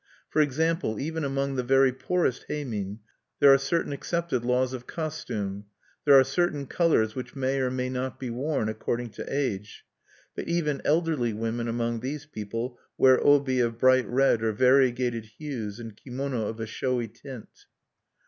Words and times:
For 0.31 0.41
example, 0.41 0.99
even 0.99 1.23
among 1.23 1.57
the 1.57 1.63
very 1.63 1.91
poorest 1.93 2.47
heimin 2.49 3.01
there 3.39 3.53
are 3.53 3.57
certain 3.59 3.93
accepted 3.93 4.43
laws 4.43 4.73
of 4.73 4.87
costume; 4.87 5.65
there 6.05 6.19
are 6.19 6.23
certain 6.23 6.65
colors 6.65 7.13
which 7.13 7.35
may 7.35 7.59
or 7.59 7.69
may 7.69 7.87
not 7.87 8.19
be 8.19 8.31
worn, 8.31 8.67
according 8.67 9.11
to 9.11 9.25
age. 9.31 9.85
But 10.35 10.47
even 10.47 10.81
elderly 10.85 11.33
women 11.33 11.67
among 11.67 11.99
these 11.99 12.25
people 12.25 12.79
wear 12.97 13.23
obi 13.23 13.59
of 13.59 13.77
bright 13.77 14.07
red 14.07 14.41
or 14.41 14.53
variegated 14.53 15.25
hues, 15.37 15.77
and 15.79 15.95
kimono 15.95 16.47
of 16.47 16.59
a 16.59 16.65
showy 16.65 17.07
tint. 17.07 17.67